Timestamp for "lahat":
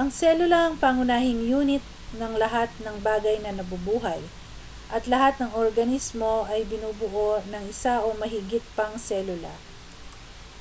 2.42-2.70, 5.12-5.34